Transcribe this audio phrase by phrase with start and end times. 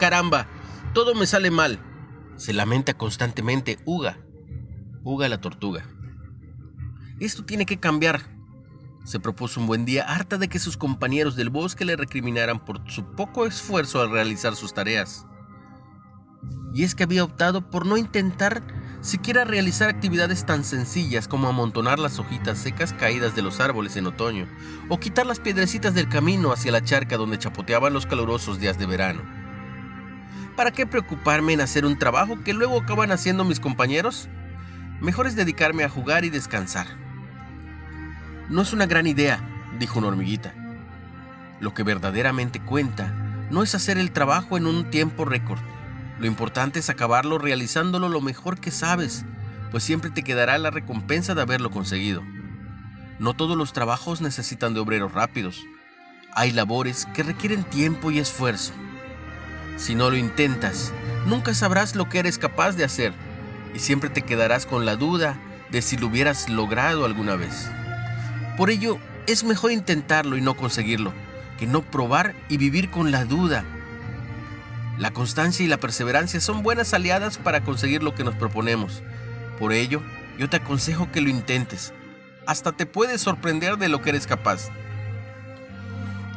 [0.00, 0.48] caramba!
[0.92, 1.78] Todo me sale mal.
[2.36, 4.18] Se lamenta constantemente Uga.
[5.04, 5.84] Uga la tortuga.
[7.20, 8.22] Esto tiene que cambiar.
[9.04, 12.80] Se propuso un buen día, harta de que sus compañeros del bosque le recriminaran por
[12.90, 15.26] su poco esfuerzo al realizar sus tareas.
[16.74, 18.62] Y es que había optado por no intentar
[19.00, 24.06] siquiera realizar actividades tan sencillas como amontonar las hojitas secas caídas de los árboles en
[24.06, 24.46] otoño,
[24.88, 28.86] o quitar las piedrecitas del camino hacia la charca donde chapoteaban los calurosos días de
[28.86, 29.39] verano.
[30.56, 34.28] ¿Para qué preocuparme en hacer un trabajo que luego acaban haciendo mis compañeros?
[35.00, 36.86] Mejor es dedicarme a jugar y descansar.
[38.48, 39.40] No es una gran idea,
[39.78, 40.54] dijo una hormiguita.
[41.60, 43.08] Lo que verdaderamente cuenta
[43.50, 45.60] no es hacer el trabajo en un tiempo récord,
[46.20, 49.24] lo importante es acabarlo realizándolo lo mejor que sabes,
[49.70, 52.22] pues siempre te quedará la recompensa de haberlo conseguido.
[53.18, 55.64] No todos los trabajos necesitan de obreros rápidos.
[56.34, 58.74] Hay labores que requieren tiempo y esfuerzo.
[59.80, 60.92] Si no lo intentas,
[61.26, 63.12] nunca sabrás lo que eres capaz de hacer
[63.74, 67.68] y siempre te quedarás con la duda de si lo hubieras logrado alguna vez.
[68.56, 71.12] Por ello, es mejor intentarlo y no conseguirlo,
[71.58, 73.64] que no probar y vivir con la duda
[75.00, 79.02] la constancia y la perseverancia son buenas aliadas para conseguir lo que nos proponemos.
[79.58, 80.02] Por ello,
[80.38, 81.94] yo te aconsejo que lo intentes.
[82.46, 84.68] Hasta te puedes sorprender de lo que eres capaz.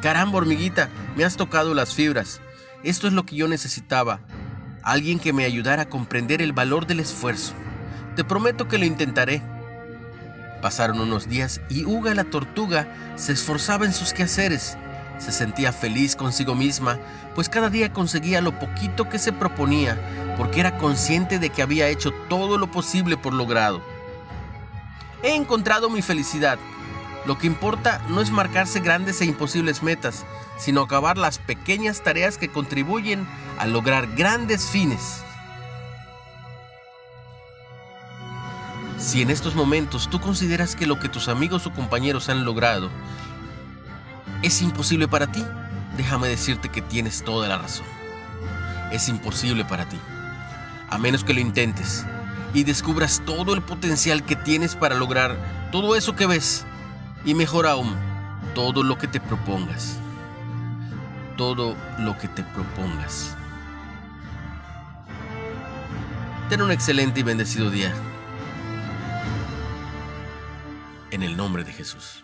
[0.01, 2.39] Caramba, hormiguita, me has tocado las fibras.
[2.83, 4.19] Esto es lo que yo necesitaba.
[4.83, 7.53] Alguien que me ayudara a comprender el valor del esfuerzo.
[8.15, 9.41] Te prometo que lo intentaré.
[10.61, 14.77] Pasaron unos días y Uga la tortuga se esforzaba en sus quehaceres
[15.23, 16.99] se sentía feliz consigo misma,
[17.35, 19.97] pues cada día conseguía lo poquito que se proponía,
[20.37, 23.81] porque era consciente de que había hecho todo lo posible por logrado.
[25.23, 26.59] He encontrado mi felicidad.
[27.25, 30.25] Lo que importa no es marcarse grandes e imposibles metas,
[30.57, 33.25] sino acabar las pequeñas tareas que contribuyen
[33.57, 35.23] a lograr grandes fines.
[38.97, 42.89] Si en estos momentos tú consideras que lo que tus amigos o compañeros han logrado
[44.41, 45.43] es imposible para ti,
[45.95, 47.85] déjame decirte que tienes toda la razón.
[48.91, 49.97] Es imposible para ti,
[50.89, 52.05] a menos que lo intentes
[52.53, 55.37] y descubras todo el potencial que tienes para lograr
[55.71, 56.65] todo eso que ves
[57.25, 57.95] y mejor aún,
[58.53, 59.97] todo lo que te propongas.
[61.37, 63.35] Todo lo que te propongas.
[66.49, 67.93] Ten un excelente y bendecido día.
[71.11, 72.23] En el nombre de Jesús.